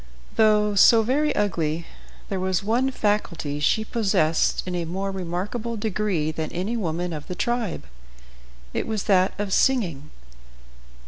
Though 0.35 0.73
so 0.73 1.03
very 1.03 1.31
ugly, 1.35 1.85
there 2.29 2.39
was 2.39 2.63
one 2.63 2.89
faculty 2.89 3.59
she 3.59 3.85
possessed 3.85 4.63
in 4.65 4.73
a 4.73 4.85
more 4.85 5.11
remarkable 5.11 5.77
degree 5.77 6.31
than 6.31 6.51
any 6.51 6.75
woman 6.75 7.13
of 7.13 7.27
the 7.27 7.35
tribe. 7.35 7.85
It 8.73 8.87
was 8.87 9.03
that 9.03 9.35
of 9.39 9.53
singing. 9.53 10.09